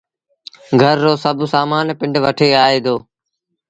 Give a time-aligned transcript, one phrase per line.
[0.81, 2.95] گھر رو سڀ سامآݩ پنڊ وٺي آئي دو